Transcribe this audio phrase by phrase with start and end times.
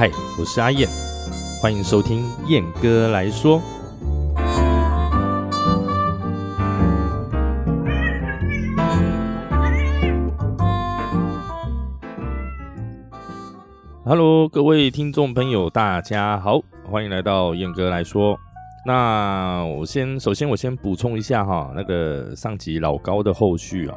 [0.00, 0.88] 嗨，我是阿燕，
[1.60, 3.60] 欢迎收听燕哥来说。
[14.02, 18.38] Hello，各位听众朋友，大家好，欢迎来到燕哥来说。
[18.86, 23.94] 那我先，首先我先补充一下哈，那个上集老高的后续啊，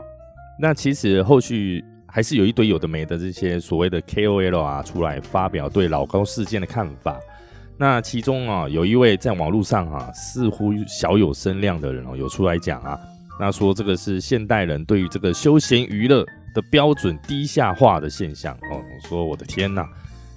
[0.59, 1.81] 那其实后续
[2.13, 7.19] 还是有一堆有的没的这些所谓的 KOL 啊出来发表对老高事件的看法。
[7.75, 12.99] 那其中啊，有一位在网络上啊似乎小有声量的人哦，有出来讲啊，
[13.39, 16.23] 那说这个是现代人对于这个休闲娱乐
[16.53, 18.79] 的标准低下化的现象哦。
[19.09, 19.83] 说我的天呐，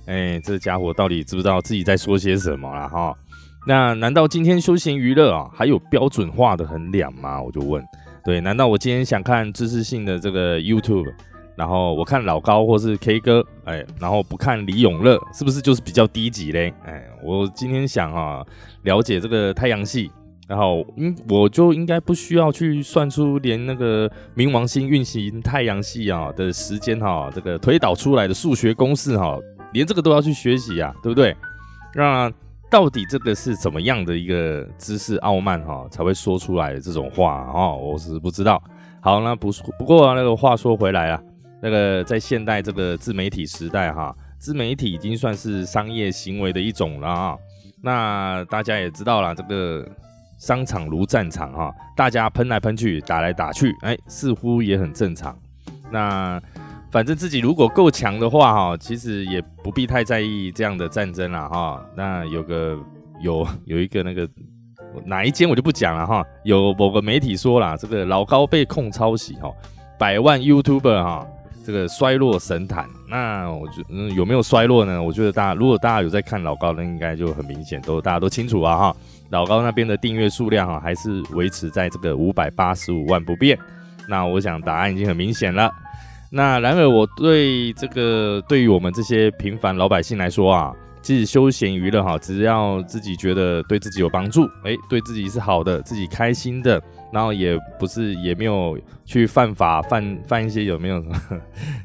[0.06, 3.14] 哎，这家伙到底知不知道自己在说些什么了哈？
[3.68, 7.42] 那难道今天休闲娱乐啊还有标准化的衡量吗？
[7.42, 7.84] 我就问，
[8.24, 11.12] 对，难道我今天想看知识性的这个 YouTube，
[11.57, 16.73] 然后我看老高或是 K 歌，哎，然后不看李永乐，是不是就是比较低级嘞？
[16.85, 18.45] 哎，我今天想啊，
[18.82, 20.10] 了解这个太阳系，
[20.46, 29.38] 然后嗯，我就应该不需要去算出连那个冥王星运行太阳系啊的时间哈，这个推导出来的数学公式哈，
[29.73, 31.35] 连这个都要去学习啊，对不对？
[31.95, 32.30] 那。
[32.68, 37.73] 到底这个是怎么样的一个知识傲慢哈才会说出来的这种话啊？
[37.73, 38.60] 我是不知道。
[39.01, 41.23] 好，那不不过那个话说回来啊，
[41.66, 47.36] 那个在现代这个自媒体时代哈，自媒体已经算是商业行为的一种了啊。
[47.82, 49.84] 那大家也知道了，这个
[50.38, 55.36] 商场如战场哈，大家喷来喷去，打来打去，哎，似乎也很正常。
[55.90, 56.40] 那
[56.92, 61.84] 反正自己如果够强的话，哈，其实也不必太在意这样的战争了，哈。
[61.96, 62.78] 那有个
[63.20, 64.28] 有 有一个那个
[65.04, 66.25] 哪一间我就不讲了，哈。
[66.44, 69.50] 有某个媒体说了，这个老高被控抄袭，哈，
[69.98, 71.26] 百万 YouTuber 哈，
[71.66, 72.88] 这个衰落神坛。
[73.09, 75.02] 那我觉嗯有没有衰落呢？
[75.02, 78.96] 我觉得大家如果大家有在看老高的，应该就很明显，都大家都清楚啊，哈。
[79.30, 83.58] 老高那边的订阅数量哈，还是维持在这个五百八十五万不变。
[84.08, 85.68] 那我想答案已经很明显了。
[86.30, 96.80] 那然而，我对这个对于我们这些平凡老百姓来说啊，其实休闲娱乐哈，只要自己觉得对自己有帮助，哎，对自己是好的，自己开心的，
[97.12, 101.16] 然后也不是也没有去犯法犯犯一些有没有什么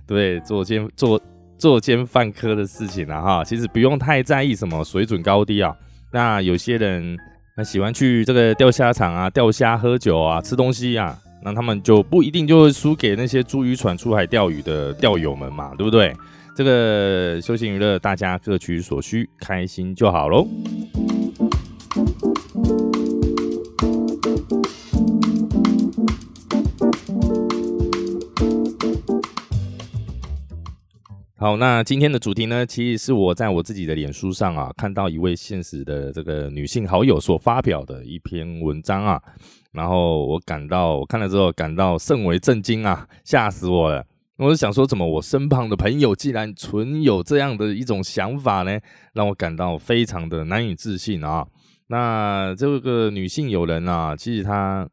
[0.07, 1.21] 对作奸作
[1.57, 5.75] 作奸犯科的事情啊哈，其实不用太在意什么水准高低啊。
[6.11, 7.17] 那有些人
[7.55, 11.17] 那喜欢去这个钓虾场啊，钓虾喝酒啊，吃东西啊。
[11.43, 16.15] 那他们就不一定就会输给那些租渔船出海钓鱼的钓友们嘛，对不对？
[16.55, 20.47] 这个休闲娱乐，大家各取所需，开心就好喽。
[31.41, 39.19] 好，那今天的主题呢，其实是我在我自己的脸书上啊，看到一位现实的这个女性好友所发表的一篇文章啊。
[39.71, 44.05] 然后我感到，我看了之后感到甚为震惊啊，吓死我了！
[44.37, 48.79] 我是想说，怎么我身旁的朋友竟然存有这样的一种想法呢？
[49.13, 51.47] 让我感到非常的难以置信啊！
[51.87, 54.87] 那这个女性友人啊，其实她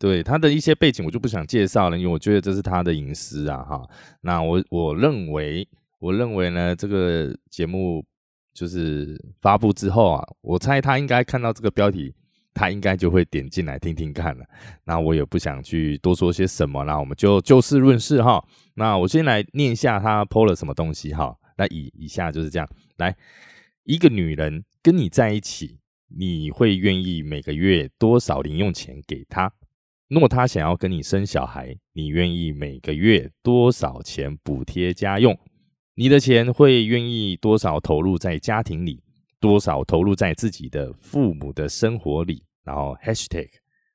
[0.00, 3.58] 对她的一些背景我就不想介绍了，因为我觉得这是她的隐私啊！
[3.58, 3.88] 哈，
[4.22, 5.68] 那我我认为，
[6.02, 8.04] 我认为呢，这个节目
[8.52, 12.12] 就是发布之后啊，我猜他应该看到这个标题。
[12.54, 14.44] 他应该就会点进来听听看了，
[14.84, 18.44] 那我也不想去多说些什么，那我们就就事论事哈。
[18.74, 21.34] 那我先来念一下他 PO 了什么东西哈。
[21.56, 22.68] 那以以下就是这样，
[22.98, 23.16] 来，
[23.84, 25.78] 一个女人跟你在一起，
[26.14, 29.50] 你会愿意每个月多少零用钱给她？
[30.08, 35.34] 若她想要跟你生小孩，你愿意每个月多少钱补贴家用？
[35.94, 39.02] 你的钱会愿意多少投入在家庭里？
[39.38, 42.44] 多少投入在自己的父母的生活里？
[42.64, 43.48] 然后 #hashtag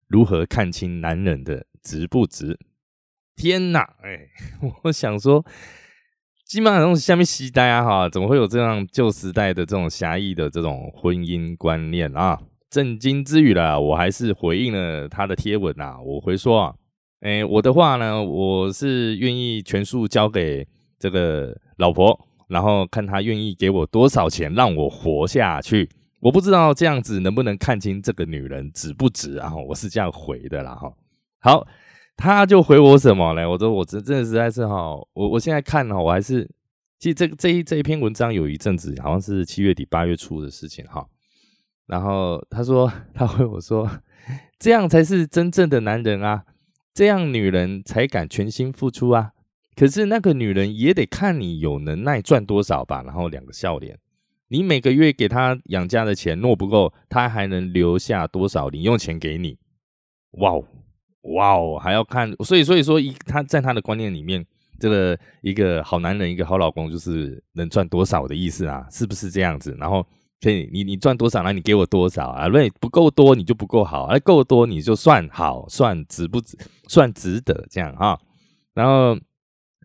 [0.08, 2.60] 如何看清男人的值不值？
[3.36, 3.82] 天哪！
[4.04, 4.28] 哎，
[4.84, 5.44] 我想说，
[6.46, 12.40] 基本上下面期待啊哈，怎么会有这样旧时代的这种狭义的这种婚姻观念啊？
[12.70, 16.00] 震惊之余了，我还是回应了他的贴文啊。
[16.02, 16.76] 我回说啊，
[17.22, 20.68] 哎，我的话呢，我是愿意全数交给
[21.00, 22.20] 这个老婆。
[22.48, 25.90] 然后看他愿意给我多少钱让我活下去，
[26.22, 29.54] 我不知道这样子能不能看清这个女人值不值啊？
[29.54, 30.90] 我是这样回的啦哈。
[31.42, 31.68] 好，
[32.16, 33.50] 他就回我什么呢？
[33.50, 36.50] 我说我真真的实在是哈，我我现在看哈，我还是
[37.00, 41.06] 其实这这一这一篇文章有一阵子好像是七月底八月初的事情哈。
[41.86, 43.86] 然后他说他回我说，
[44.58, 46.46] 这样才是真正的男人啊，
[46.94, 49.34] 这样女人才敢全心付出啊。
[49.78, 53.98] 可是那个女人也得看你有能耐赚多少吧，然后两个笑脸，
[54.48, 59.58] 你每个月给她养家的钱若不够，她还能留下多少零用钱给你？
[60.32, 60.66] 哇哦，
[61.22, 64.44] 哇哦，还要看，所以所以说，一他在他的观念里面，
[64.80, 68.88] 这个一个好男人，一个好老公，就是能赚多少的意思啊？
[68.90, 69.76] 是不是这样子？
[69.80, 70.06] 然后。
[70.40, 72.48] 所以，你你赚多少，那你给我多少啊？
[72.48, 76.56] 如果不够多，你就不够好；而够多，你就算好，算值不值，
[76.88, 78.16] 算值得这样哈。
[78.76, 79.18] 然后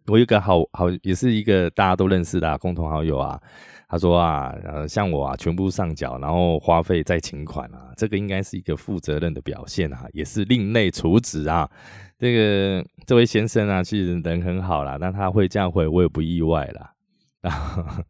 [0.07, 3.41] 我有个好好，也是一个大家都认识的共同好友啊。
[3.89, 11.71] 他说啊，呃，像我啊，全部上缴，然后花费再请款啊，这个应该是一个负责任的表现啊，也是另类处置啊。
[12.19, 16.95] 这个这位先生啊，其实人很好啦，但他会这样回，我也不意外啦。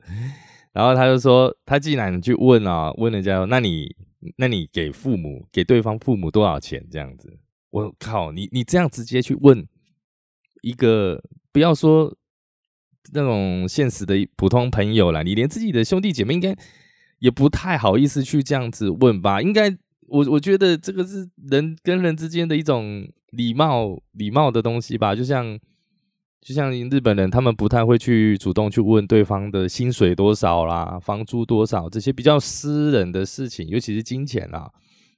[0.72, 3.94] 然后他就说，他既然去问啊，问人家，那你，
[4.36, 6.86] 那你给父母，给对方父母多少钱？
[6.90, 7.36] 这样子，
[7.70, 9.66] 我靠，你你这样直接去问
[10.62, 11.20] 一个，
[11.52, 12.16] 不要说
[13.12, 16.56] 那种现实的普通朋友了，你连自己的兄弟姐妹应该
[17.18, 19.42] 也不太好意思去这样子问吧？
[19.42, 19.70] 应该，
[20.08, 25.58] 我我觉得这个是人跟人之间的一种礼貌礼貌的东西吧，就像。
[26.44, 34.68] 就像日本人，他们不太会去主动去问对方的薪水多少啦、房租多少这些比较私人的事情，尤其是金钱啦。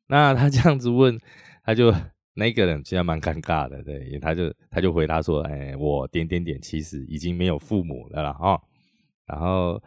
[0.08, 1.18] 那他这样子问，
[1.64, 1.90] 他就
[2.34, 8.60] 那个人其实蛮尴尬的，对，他就他就回答说：“哎，我点点点，其实已经没有父母了啦。”哈。
[9.26, 9.82] 然后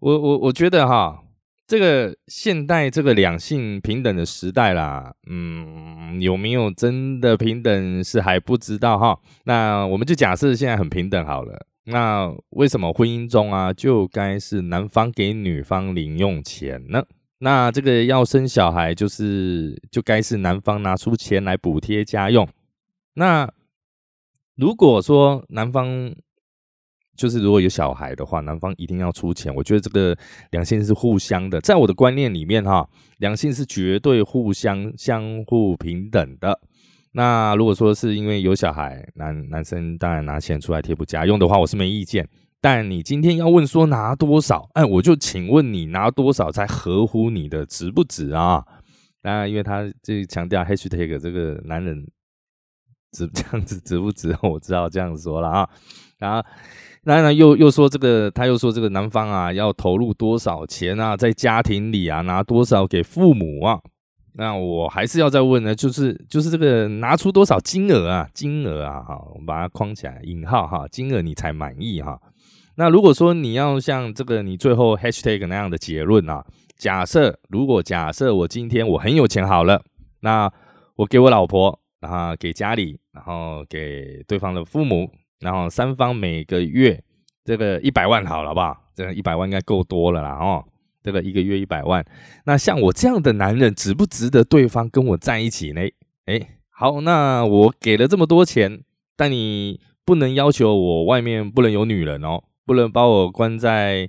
[0.00, 1.18] 我我我觉得哈。
[1.64, 9.18] 这个现代这个两性平等的时代啦，嗯，有没有真的平等是还不知道哈。
[9.44, 11.66] 那我们就假设现在很平等好了。
[11.84, 17.02] 那为什么婚姻中啊就该是男方给女方零用钱呢？
[17.42, 22.48] 那这个要生小孩就是就该是男方拿出钱来补贴家用。
[23.14, 23.52] 那
[24.56, 26.14] 如果说男方。
[27.14, 29.54] 就是如果有小孩的话，男方一定要出钱。
[29.54, 30.16] 我觉得这个
[30.50, 36.58] 两性是互相的，在我的观念里面哈，两性是绝对互相相互平等的。
[37.12, 42.26] 那如果说是因为有小孩，男男生当然拿钱出来贴补家用的话，我是没意见。
[42.62, 48.64] 但你今天要问说拿多少，哎，我就请问你拿多少才合乎你的值不值啊？
[49.20, 52.06] 当然，因为他这强调 hashtag 这个男人
[53.10, 55.68] 值这样子值不值，我知道这样说了啊，
[56.18, 56.42] 然后。
[57.04, 63.80] 那呢，又又说这个，他又说这个男方啊，要投入多少钱啊，在家庭里啊，拿多少给父母啊？
[64.34, 68.28] 那我还是要再问呢，就是就是这个拿出多少金额啊？
[68.34, 72.20] 金额啊，哈，我们把它框起来，引号哈，金额你才满意哈？
[72.76, 76.44] 那如果说你要像这个你最后 hashtag 那样的结论啊，
[76.76, 79.82] 假设如果假设我今天我很有钱好了，
[80.20, 80.50] 那
[80.96, 85.10] 我给我老婆，然后给家里，然后给对方的父母。
[85.40, 87.02] 然后三方每个月
[87.44, 88.78] 这个一百万好了，吧？
[88.94, 90.64] 这一百万应该够多了啦，哦，
[91.02, 92.04] 这个一个月一百万，
[92.44, 95.80] 那像我这样的男人值不值得对方跟我在一起呢？
[96.26, 96.40] 哎，
[96.70, 98.82] 好，那我给了这么多钱，
[99.16, 104.08] 但你不能要求我外面不能有女人哦，不能把我关在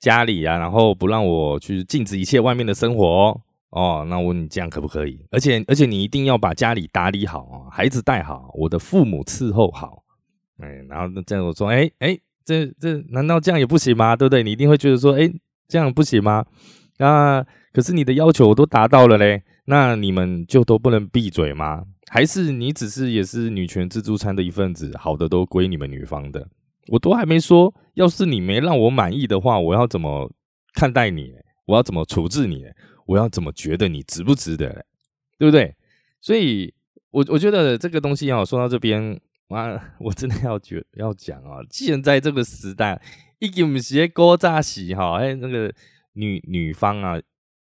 [0.00, 3.40] 家里啊，然后不让我去禁止一切外面的生活哦。
[3.70, 5.24] 哦，那我问你这样可不可以？
[5.30, 10.02] 而且而且你一定要把家里打理好啊，孩子带好，我的父母伺候好。
[10.58, 14.14] 哎，然后这样我说，哎哎，这这难道这样也不行吗？
[14.14, 14.42] 对不对？
[14.42, 15.32] 你一定会觉得说，哎，
[15.72, 16.44] 这样不行吗？
[16.98, 21.82] 那可是你的要求我都达到了嘞，那你们就都不能闭嘴吗？
[22.10, 24.92] 还是你只是也是女权自助餐的一份子？
[24.98, 26.46] 好的都归你们女方的，
[26.88, 30.30] 我都还没说，要是你没让我满意的话，我要怎么
[30.74, 31.32] 看待你？
[31.64, 32.66] 我要怎么处置你？
[33.06, 34.84] 我要怎么觉得你值不值得？
[35.38, 35.74] 对不对？
[36.20, 36.74] 所以，
[37.10, 39.18] 我我觉得这个东西啊，说到这边。
[39.48, 41.60] 啊，我真的要觉要讲啊！
[41.70, 42.98] 现在这个时代，
[43.42, 45.74] 一给我们些高炸喜哈，哎，那个
[46.12, 47.20] 女女方啊，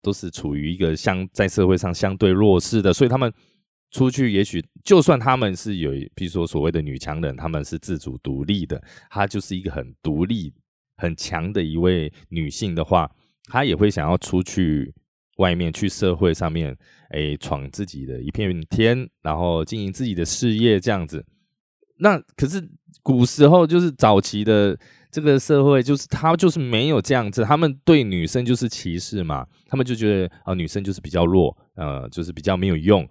[0.02, 3.32] 都是处于一个相在社会上相对弱势的，所以他们
[3.92, 10.52] 出去，也许就算他们是有，比如说所谓的女强人，他们是自主独立的，她就是一个很独立、
[10.98, 13.08] 很强的一位女性的话，
[13.44, 14.92] 她也会想要出去
[15.38, 16.76] 外面，去社会上面，
[17.12, 21.24] 哎，闯自己的一片天，然后经营自己的事业，这样子。
[22.00, 22.68] 那可是
[23.04, 24.76] 古时候就是早期的
[25.12, 33.08] 这个社会，就是他就是没有这样子，他们对女生就是歧视嘛，他们就觉得啊女生就是比较弱，呃，就是比较没有用，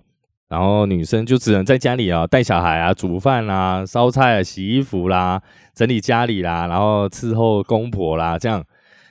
[0.48, 5.42] 然后女生就只能在家里啊带小孩啊、煮饭啦、烧菜、啊洗衣服啦、
[5.74, 8.64] 整理家里啦，然后伺候公婆啦，这样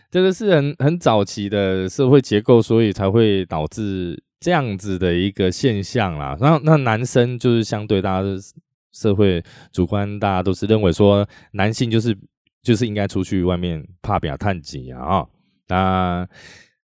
[0.10, 6.38] 这个是很很早期的社会结构，所以才会导致这样子的一个现象啦。
[6.40, 8.28] 然后那男生就是相对大家。
[8.94, 12.18] 社会主观，大家都是认为说男性就是
[12.68, 15.26] 就是应该出去外面怕表探己啊，
[15.70, 16.28] 那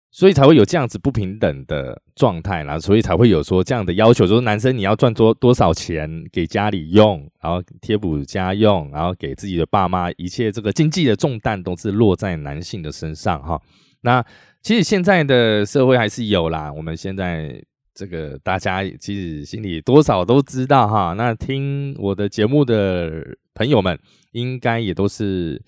[0.10, 13.62] 所以才会有这样子不平等的状态啦，所以才会有说这样的要求，说男生你要赚多多少钱给家里用，然后贴补家用，然后给自己的爸妈，一切这个经济的重担都是落在男性的身上哈。
[14.00, 14.24] 那
[14.62, 17.62] 其实现在的社会还是有啦，我们现在
[17.96, 21.14] 这个大家其实心里多少都知道哈。
[21.14, 23.98] 那听我的节目的朋友们，
[24.34, 25.60] 应该也都是。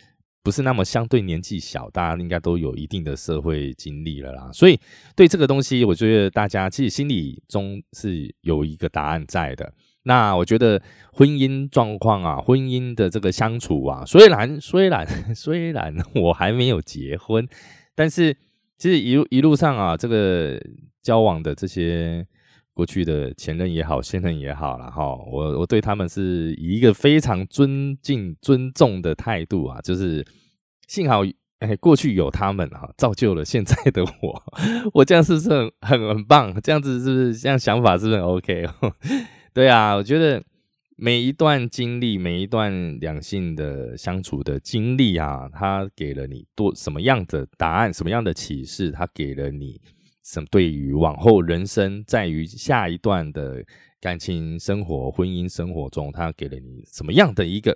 [0.44, 4.80] 不是那么相对年纪小，大家应该都有一定的社会经历了啦，所以
[5.14, 9.74] 对这个东西，我觉得大家其实心里中是有一个答案在的。
[10.04, 10.82] 那我觉得
[11.12, 15.06] 婚姻状况啊，婚姻的这个相处啊，虽然虽然
[15.36, 17.46] 虽然我还没有结婚，
[17.94, 18.34] 但是
[18.78, 20.58] 其实一路一路上啊，这个
[21.08, 22.26] 交往的这些
[22.74, 30.26] 过去的前任也好，现任也好了哈，我我对他们是以一个非常尊敬、尊重的态度啊，就是。
[30.90, 31.22] 幸好，
[31.60, 34.44] 哎，过去有他们哈，造就了现在的我。
[34.96, 36.56] 我这样是不是很很很棒？
[36.62, 38.66] 这样子是不是这样想法是不是很 OK？
[39.54, 40.42] 对啊，我觉得
[40.96, 48.90] 每一段经历，每一段两性的相处的经历啊，它给了你多什么样的答案，什么样的启示？
[48.90, 49.82] 它给了你
[50.28, 53.64] 什对于往后人生，在于下一段的
[54.02, 57.72] 感情生活、婚姻生活中，他给了你什么样的一个？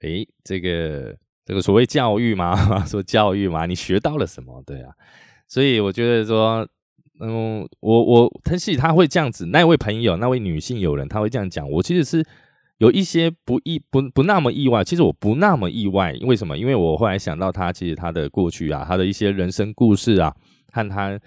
[0.00, 1.16] 哎，这个。
[1.46, 2.56] 这个所谓教育嘛，
[2.88, 4.62] 说教育嘛，你学到了什么？
[4.64, 4.90] 对啊，
[5.46, 6.66] 所以我觉得说，
[7.20, 12.24] 嗯，我我他其实他会这样子，那位朋友，那位女性友人，他会这样讲，我其实是
[12.78, 14.82] 有一些不意不不那么意外。
[14.82, 16.56] 其实我不那么意外，为什么？
[16.56, 20.34] 因为我后来想到他，其实他的过去啊，他的一些人生故事啊，
[20.72, 21.20] 和他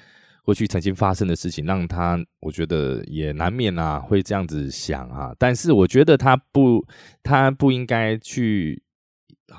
[0.48, 5.36] 过去曾经发生的事情，让他我觉得也难免啊会这样子想啊。
[5.38, 6.82] 但是我觉得他不，
[7.22, 8.82] 他不应该去。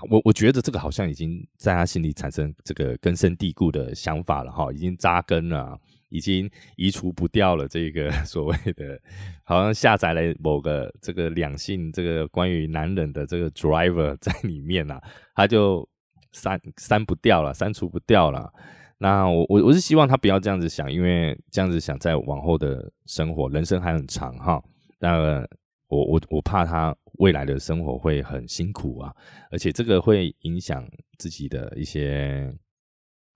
[0.08, 5.78] 我我觉得这个好像已经在他心里产生这个根深蒂固的想法了哈，已经扎根了，
[6.08, 7.68] 已经移除不掉了。
[7.68, 8.98] 这个 所谓的，
[9.44, 14.98] 好像下载了某个这个两性这个关于男人的这个 driver 在里面啊，
[15.34, 15.86] 他就
[16.32, 18.50] 删删不掉了，删除不掉了。
[18.98, 24.62] 那我我我是希望他不要这样子想，因为这样子想在往后的生活，人生还很长哈。
[24.98, 25.46] 那
[25.88, 26.94] 我我我怕他。
[27.18, 29.12] 未来的生活会很辛苦啊，
[29.50, 30.88] 而且这个会影响
[31.18, 32.48] 自己的一些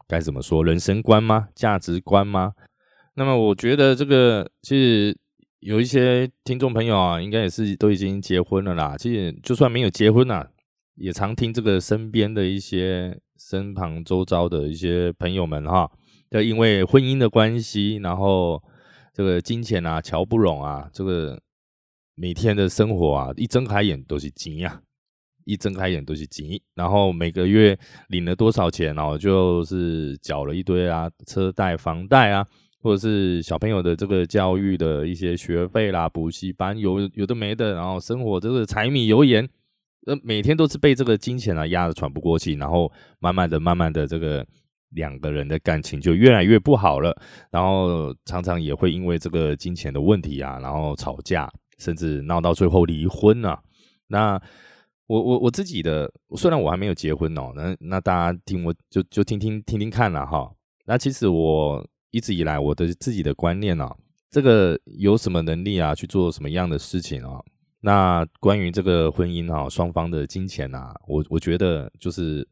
[0.07, 1.49] 该怎么说人生观吗？
[1.53, 2.53] 价值观吗？
[3.15, 5.19] 那么我觉得这个其实
[5.59, 8.97] 有一些听众朋友啊，应该也是都已经结婚了啦。
[8.97, 10.49] 其实就算没有结婚啊，
[10.95, 13.19] 也常听这个身边的一些
[13.51, 15.91] 身旁周遭的一些朋友们哈，
[16.31, 18.63] 就因为婚姻的关系，然后
[19.13, 21.41] 这个金钱啊瞧不拢啊，这个。
[22.15, 24.83] 每天的生活啊，一睁开眼都是钱呀，
[25.47, 26.47] 一睁开眼都是钱。
[26.75, 27.77] 然后每个月
[28.09, 32.47] 领了多少钱，然后就是缴了一堆啊，车贷、房贷啊，
[32.83, 37.75] 或者是小朋友的这个教育的一些学费啦、补习班，有有的没的。
[37.75, 39.49] 然后生活这个柴米油盐，
[40.07, 42.55] 呃，每天都是被这个金钱啊压得喘不过气。
[42.55, 44.47] 然后慢慢的、慢慢的，这个
[44.91, 47.17] 两个人的感情就越来越不好了。
[47.51, 51.51] 然后常常也会因为这个金钱的问题啊，然后吵架。
[51.79, 53.61] 甚至闹到最后离婚啊。
[54.07, 54.41] 那
[55.09, 60.49] 我我我自己的，虽然我还没有结婚哦，那那大家听我就就听听听听看了哈。
[60.87, 63.93] 那其实我一直以来我的自己的观念啊，
[64.31, 67.41] 这个有什么能力啊去做什么样的事情啊？
[67.83, 72.49] 那关于这个婚姻啊，双方的金钱啊，我我觉得就是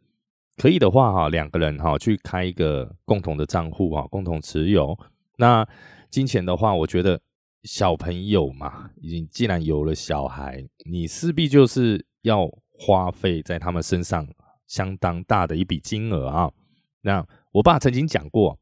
[0.58, 4.98] 可以的话哈，两个人哈去开一个共同的账户啊，共同持有。
[5.38, 5.66] 那
[6.10, 7.20] 金钱的话，我觉得。
[7.64, 14.26] 小朋友嘛，已经既然有了小孩，你势必就是要花费在他们身上
[14.66, 16.50] 相当大的一笔金额啊。
[17.02, 17.22] 那
[17.52, 18.58] 我爸曾经讲过，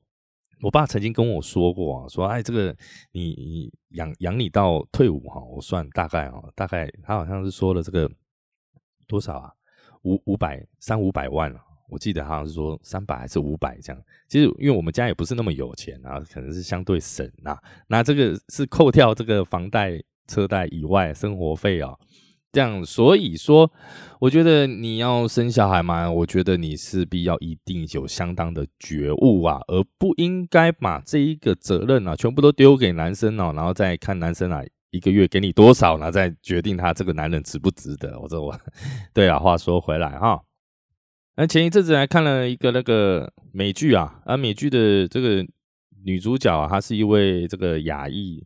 [0.63, 2.77] 我爸曾经跟我说过啊，说哎，这个
[3.13, 8.11] 你你养养你到退伍哈，我算大概啊，大概他好像是说了这个
[9.07, 9.53] 多少啊，
[10.03, 11.61] 五五百三五百万啊。
[11.91, 17.59] 我记得好像是说三百还是五百这样，其实因为我们家也不是那么有钱啊，可能是相对省啊。
[17.87, 21.97] 那这个是扣掉这个房贷、车贷以外生活费啊，
[22.51, 23.71] 这样所以说，
[24.21, 38.19] 我觉得你要生小孩嘛，我觉得你势必要一定有相当的觉悟啊，而不应该把这一个责任啊全部都丢给男生哦，然后再看男生啊一个月给你多少，然后再决定他这个男人值不值得。
[38.19, 38.59] 我说我，
[39.13, 40.41] 对啊，话说回来哈。
[41.37, 45.47] 那前一阵子还看了一个那个美剧啊，啊，美剧的这个
[46.05, 48.43] 女主角啊，她是一位这个亚裔，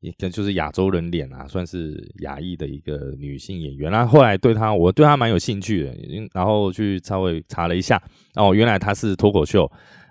[0.00, 3.90] 一个就是亚洲人脸啊，算是亚裔的一个女性演员。
[3.90, 5.94] 然后来对她，我对她蛮有兴趣的，
[6.32, 8.00] 然后去稍微查了一下，
[8.36, 9.64] 哦，原来她是脱口秀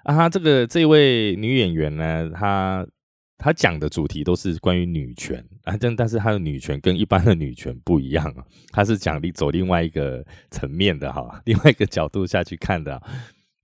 [0.03, 2.85] 啊，她这个这位女演员呢，她
[3.37, 13.01] 她讲的主题都是关于女权啊，但但是她的女权跟一般的女权不一样啊，她是讲你走另外一个层面的哈， 另外一个角度下去看的。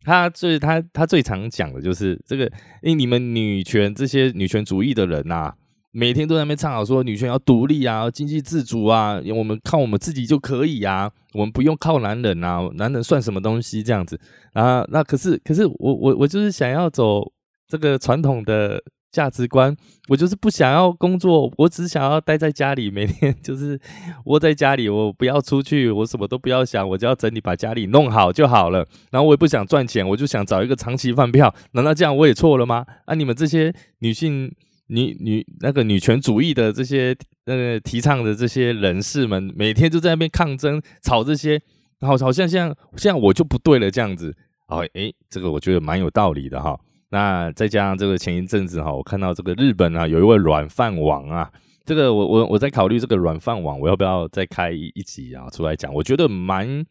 [0.06, 2.46] 他最他他最常讲的就是这个，
[2.82, 5.54] 哎，你们女权这些女权主义的人呐。
[5.96, 14.20] 每天都在那边唱好说女权要独立啊，经济自主啊，我们靠我们自己就可以啊，我们不用靠男人啊，男人算什么东西这样子
[14.54, 14.84] 啊？
[14.90, 17.32] 那可是可是我我我就是想要走
[17.68, 19.78] 这个传统的价值观，
[20.10, 23.80] 我就是不想要工作，我只想要待在家里，每天就是
[24.26, 28.84] 窝在家里，我不要出去，我什么都不要想，我就要整理把家里弄好就好了。
[29.12, 31.54] 然后我也不想赚钱，我就想找一个长期饭票。
[31.74, 32.84] 难道这样我也错了吗？
[33.06, 34.52] 啊，你们这些女性。
[34.88, 41.54] 女女那个女权主义的这些那个提倡的这些人士们，每天就在那边抗争吵这些，
[42.00, 44.36] 然后好像像像我就不对了这样子，
[44.68, 46.78] 哦诶，这个我觉得蛮有道理的哈。
[47.10, 51.50] 那再加上这个前一阵子哈，我看到这个日本啊有一位软饭王啊，
[51.86, 56.86] 这个我我我在考虑这个软饭王我要不要再开一集啊出来讲，我觉得蛮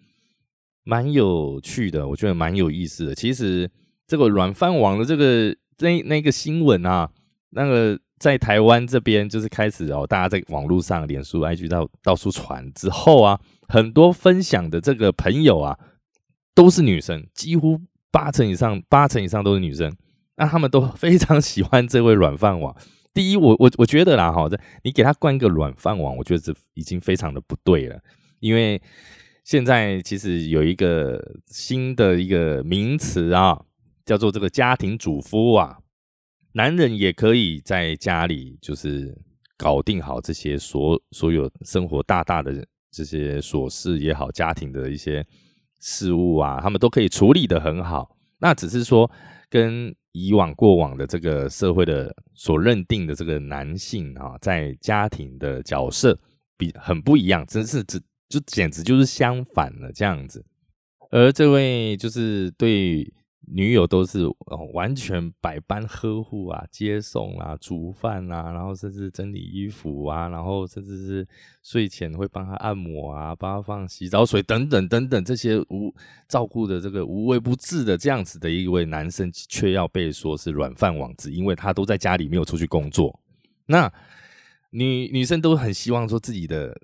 [0.85, 3.15] 蛮有趣的，我觉得蛮有意思的。
[3.15, 3.71] 其实
[4.07, 7.11] 这个软饭王的这个那那个新闻啊。
[7.55, 15.79] 那个在台湾这边就是开始哦，大家在网络上、脸书、IG 到到处传之后啊，很多分享的这个朋友啊，
[16.55, 17.81] 都是女生，几乎
[18.11, 19.95] 八成以上，八成以上都是女生。
[20.37, 22.75] 那他们都 非常喜欢这位软饭王。
[23.13, 28.01] 第一，我我我觉得啦，哈，这你给他冠个软饭王，我觉得这已经非常的不对了。
[28.41, 28.81] 因为
[29.45, 33.61] 现在其实有一个新的一个名词啊，
[34.07, 35.79] 叫做这个家庭主妇啊。
[36.55, 39.17] 男人也可以在家里，就是
[39.57, 45.27] 搞定好这些所所有生活大大的这些琐事也好，家庭的一些
[45.81, 48.17] 事物啊，他们都可以处理的很好。
[48.39, 49.11] 那只是说，
[49.49, 56.19] 跟以往过往的这个社会的所认定的这个男性啊，在家庭的角色
[56.59, 60.45] 比很不一样，真是只就简直就是相反了这样子。
[61.11, 63.11] 而这位就是对。
[63.55, 64.21] 女友都是
[64.73, 71.29] 完全百般呵护啊，接送啊，煮饭啊，然后甚至整理衣服啊，然后甚至是
[71.63, 75.95] 睡前会帮他按摩啊，帮他放洗澡水等等等等这些无
[76.27, 83.21] 照顾的这个无微不至的这样子的一位男生，却要被说是软饭王子，因为他都在家里没有出去工作。
[83.67, 83.93] 那
[84.71, 86.75] 女女生都很希望说自己的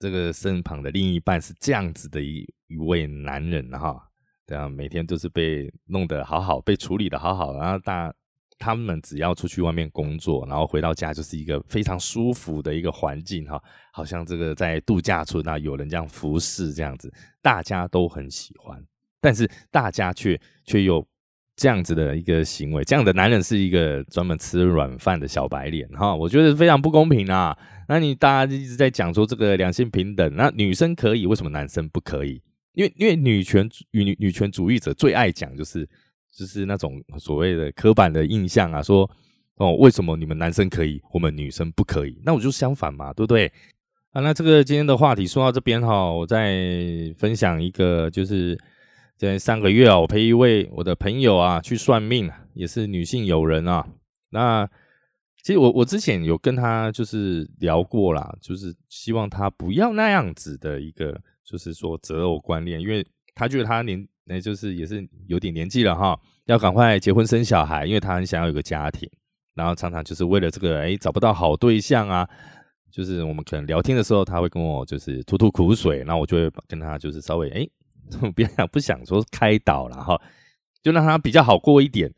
[0.00, 4.05] 这个身旁的另一半是这样子的一一位男人哈。
[4.46, 8.14] 对啊，每天都是被弄得好好，被处理的好好，然后大
[8.58, 18.82] 他们只要出去外面工作，然后回到家就是一个非常舒服的一个环境哈，好像这个在度假村啊，有人这样服侍这样子，大家都很喜欢，
[19.20, 21.06] 但是大家却却有
[21.56, 27.58] 这样子的一个行为，这样的男人是一个专门吃软饭的小白脸哈，我觉得非常不公平啊！
[27.88, 32.40] 那你大家一直在讲说这个两性平等，那女生可以，为什么男生不可以？
[32.76, 35.88] 因为因为女权与女女权主义者最爱讲就是
[36.30, 39.10] 就是那种所谓的刻板的印象啊，说
[39.54, 42.20] 哦为什么你们男生可以，我们女生不可以？
[42.22, 43.50] 那我就相反嘛，对不对？
[44.12, 46.54] 啊，那这个今天的话题说到这边哈，我再
[47.16, 48.58] 分享一个，就是
[49.16, 53.88] 在上个月啊，我陪一位我的朋友啊去算命，也是女性友人啊。
[54.28, 54.68] 那
[55.42, 61.18] 其实我我之前有跟他就是聊过啦，就是希望他不要那样子的一个。
[61.46, 63.06] 就是说择偶观念，因为
[63.36, 69.08] 他觉得他年，那就是也是有点年纪了哈，要赶快结婚生小孩，因为他很想要有个家庭，
[69.54, 72.28] 然后常常就是为了这个，哎，找不到好对象啊，
[72.90, 77.68] 就是我们可能聊天的时候，他会跟我就是吐吐苦水，那我就会跟他就是稍微哎，
[78.34, 80.20] 不想不想说开导了哈，
[80.82, 82.12] 就让他比较好过一点。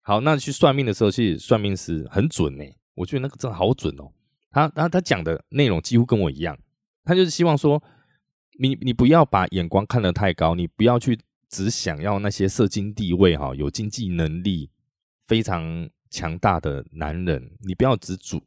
[0.00, 2.64] 好，那去算命的时候，其实算命师很准呢，
[2.96, 4.10] 我觉得那个真的好准哦，
[4.50, 6.58] 他他他讲的内容几乎跟我一样，
[7.04, 7.80] 他就是希望说。
[8.62, 14.70] 你你不要把眼光看得太高，你不要去只想要那些社经地位哈，有经济能力
[15.26, 18.40] 非常强大的男人，你不要只主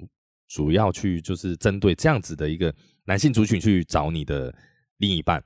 [0.47, 2.73] 主要去就是针对这样子的一个
[3.04, 4.56] 男性族群去找你的
[4.99, 5.43] 另一半，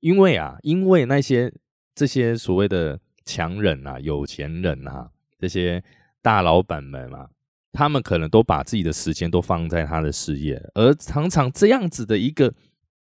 [0.00, 1.52] 因为啊，因为那些
[1.94, 5.80] 这些所谓的强人啊、有钱人啊、这些
[6.20, 7.30] 大老板们啊，
[7.70, 12.52] 他们可能都把自己的时间都放在他的事业，而常常这样子的一个。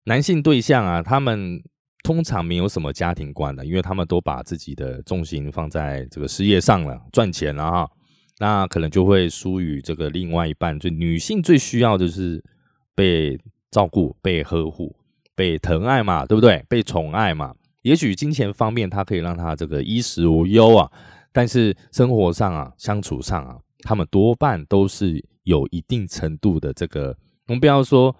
[0.05, 1.61] 男性对象啊，他们
[2.03, 7.91] 通常没有什么家庭观的，因为他们都把自己的重心放在这个事业上了，赚钱了哈，
[8.39, 10.79] 那可能就会疏于这个另外一半。
[10.79, 12.43] 就女性最需要的是
[12.95, 14.95] 被照顾、被呵护、
[15.35, 16.65] 被疼爱嘛，对不对？
[16.67, 17.53] 被宠爱嘛。
[17.81, 20.91] 也许金钱方面，它可以让他这个衣食无忧啊，
[21.31, 27.15] 但是生活上啊，相处上啊，他们多半都是有一定程度的这个，
[27.47, 28.15] 我们不要说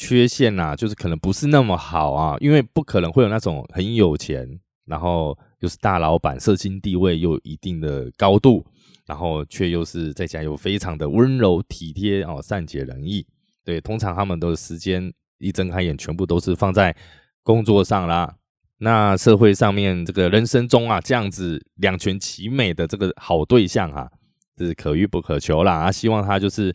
[0.00, 4.48] 缺陷呐，就是可能不是那么好啊，因为不可能会有那种很有钱，
[4.86, 8.64] 然后又是大老板，社经地位又一定的高度，
[9.06, 13.26] 然后却又是在家又非常的温柔体贴哦，善解人意。
[13.64, 16.94] 对，通常他们的时间一睁开眼，全部都是放在
[17.42, 18.36] 工作上啦。
[18.78, 24.08] 那社会上面这个人生中啊，这样子两全其美的这个好对象啊，
[24.56, 25.72] 是可遇不可求啦。
[25.72, 26.72] 啊，希望他就是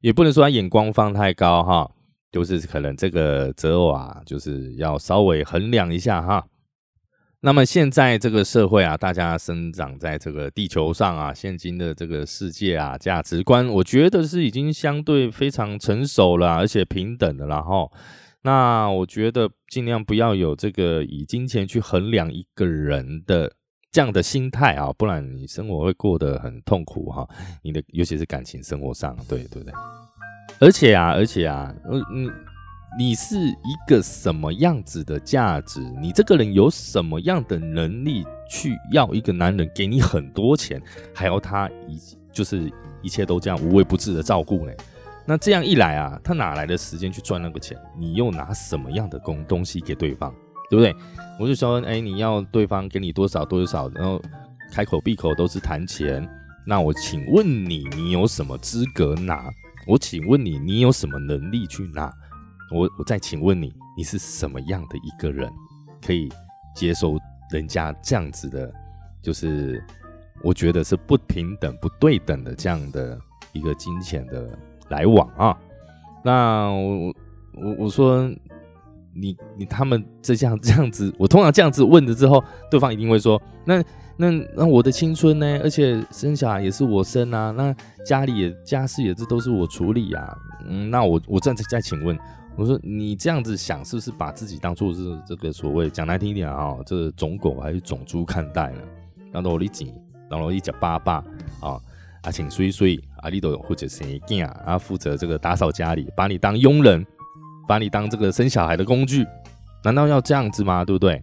[0.00, 1.88] 也不能说他眼光放太高哈，
[2.32, 6.46] 就是可能这个择偶啊，就是要稍微衡量一下哈。
[7.40, 17.88] 那么现在这个社会啊，大家生长在这个地球上啊，现今的这个世界啊，价值观，我觉得是已经相对非常成熟了，而且平等的了哈。
[18.42, 23.52] 那我觉得尽量不要有这个以金钱去衡量一个人的
[23.92, 27.28] 这样的心态啊，不然你生活会过得很痛苦哈。
[27.62, 29.72] 你的尤其是感情生活上，对对不对？
[30.58, 32.32] 而且啊，而且啊，嗯嗯，
[32.98, 35.80] 你是一个什么样子的价值？
[36.00, 40.80] 你这个人有什么样的能力去要一个男人给你很多钱，
[41.14, 42.00] 还要他一
[42.32, 44.72] 就是一切都这样无微不至的照顾呢？
[45.26, 47.76] 那这样一来啊，他哪来的时间去赚那个钱？
[47.98, 50.32] 你又拿什么样的工东西给对方，
[50.70, 50.94] 对不对？
[51.38, 54.22] 我就说，哎，你要对方给你多少多少，然后
[54.72, 56.26] 开口闭口都是谈钱。
[56.64, 59.50] 那我请问你，你有什么资格拿？
[59.86, 62.12] 我请问你，你有什么能力去拿？
[62.72, 65.50] 我我再请问你，你是什么样的一个人，
[66.04, 66.28] 可以
[66.74, 67.16] 接受
[67.50, 68.72] 人家这样子的？
[69.22, 69.82] 就是
[70.42, 73.18] 我觉得是不平等、不对等的这样的
[73.52, 74.58] 一个金钱的。
[74.88, 75.58] 来往啊，
[76.22, 77.12] 那我
[77.54, 78.30] 我我说
[79.12, 83.82] 你你他们这样这样子，我通常这样子问了之后，对方一定会说，那
[84.16, 85.60] 那那我的青春呢？
[85.62, 87.74] 而且生小孩也是我生啊，那
[88.04, 90.36] 家里也家事也是都是我处理啊。
[90.66, 92.18] 嗯，那我我再再请问，
[92.56, 98.80] 我说你这样子想，是不是把自己当做是这个所谓讲难听一点啊，这种狗还是种猪看待呢？
[99.32, 99.92] 然后我一紧，
[100.30, 101.22] 然后一讲爸爸
[101.60, 101.80] 啊。
[102.22, 104.76] 啊，请睡睡，啊，你都或者谁干啊？
[104.76, 107.06] 负责这个打扫家里，把你当佣人，
[107.68, 109.24] 把你当这个生小孩的工具，
[109.84, 110.84] 难道要这样子吗？
[110.84, 111.22] 对不对？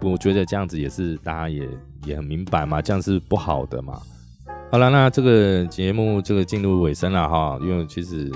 [0.00, 1.68] 我觉得这样子也是大家也
[2.04, 4.00] 也很明白嘛，这样是不好的嘛。
[4.70, 8.30] 好了，那这个节目这个进入尾声了哈，因为其实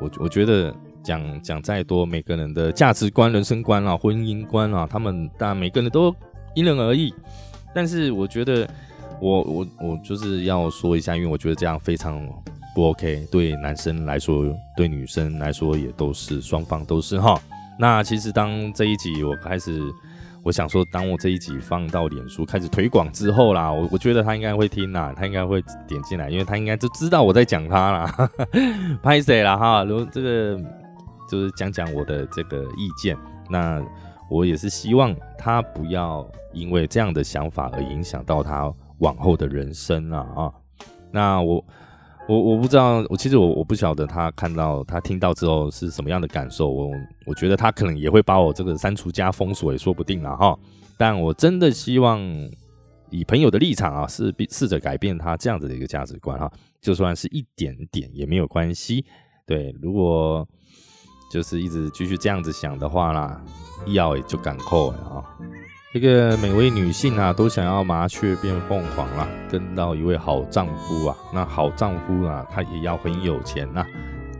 [0.00, 6.14] 我我觉得讲讲再多，每个人的价值观、人生观啊、婚姻观啊，他们当然每个人都
[6.54, 7.14] 因人而异，
[7.74, 8.68] 但是我觉得。
[9.18, 12.20] 我我我就是要说一下，因为我觉得这样非常
[12.74, 14.44] 不 OK，对男生来说，
[14.76, 17.40] 对女生来说也都是双方都是哈。
[17.78, 19.80] 那其实当这一集我开始，
[20.46, 28.30] 我想说，当我这一集放到脸书开始推广之后啦，我我觉得他应该会听啦，他应该会点进来，因为他应该就知道我在讲他啦，
[29.02, 29.82] 拍谁啦哈？
[29.82, 30.56] 如果这个
[31.28, 33.16] 就是讲讲我的这个意见，
[33.50, 33.84] 那
[34.30, 38.72] 我也是希望他不要因为这样的想法而影响到他。
[39.00, 40.52] 往后的人生啊啊，
[41.10, 41.62] 那我
[42.28, 46.68] 我我不知道，我其实我我不晓得他看到他听到之后是什么样的感受。
[46.68, 46.90] 我
[47.24, 50.58] 我觉得他可能也会把我这个删除加封锁也说不定了哈。
[50.98, 52.20] 但我真的希望
[53.10, 59.04] 以朋友的立场啊，是试着改变他这样子的一个价值观哈，就算是一点点也没有关系。
[59.46, 60.46] 对，如果
[61.30, 63.40] 就是一直继续这样子想的话啦，
[63.86, 65.22] 要就敢扣啊。
[65.98, 71.16] 这个每位女性啊，都想要麻雀变凤凰啦，跟到一位好丈夫啊。
[71.32, 73.82] 那好丈夫啊，他也要很有钱呐。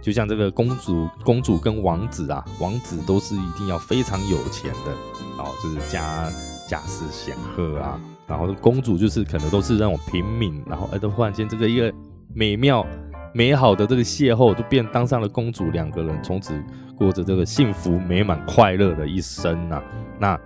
[0.03, 4.93] 就像这个公主、公主跟王子啊，王子都是一定要非常有钱的
[5.39, 6.31] 哦，就是家
[6.69, 7.99] 家世显赫啊。
[8.27, 11.91] 然后公主就是可能都是那种平民，然后哎，都忽然间这个一个
[12.35, 12.87] 美妙
[13.33, 16.63] 美好的这个邂逅，就变当上了公主，两个人从此
[16.99, 19.83] 过着这个幸福美满快乐的一生呐。
[20.19, 20.39] 那。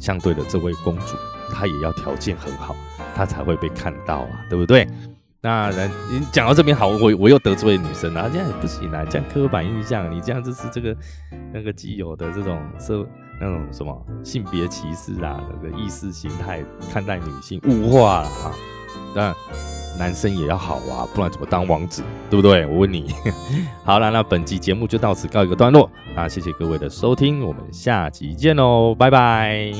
[0.00, 1.14] 相对的，这位公主
[1.52, 2.74] 她也要条件很好，
[3.14, 4.88] 她才会被看到啊，对不对？
[5.42, 10.94] 那人你讲到这边好，我我又得罪女生了，这样也不行啊，这样刻板印象，你这样就是这个
[11.52, 13.06] 那个既有的这种社
[13.40, 18.52] 那种什么性别歧视啊，这个意识形态看待女性物化了啊，
[19.14, 19.34] 那
[20.00, 22.64] 男生也要好啊，不然怎么当王子，对不对？
[22.64, 23.12] 我问你，
[23.84, 29.74] 好了，那本期节目就到此告一个段落那，谢谢各位的收听，我们下集见喽，拜拜。